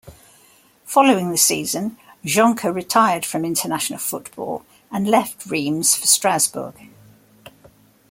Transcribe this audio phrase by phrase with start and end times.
[0.85, 6.73] Following the season, Jonquet retired from international football and left Reims for Strasbourg.